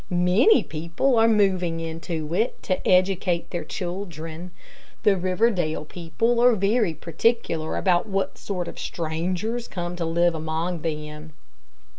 [0.09, 4.49] Many people are moving into it, to educate their children.
[5.03, 10.81] The Riverdale people are very particular about what sort of strangers come to live among
[10.81, 11.33] them.